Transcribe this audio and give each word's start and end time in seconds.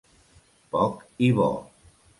Poc 0.77 1.05
i 1.29 1.33
bo. 1.41 1.51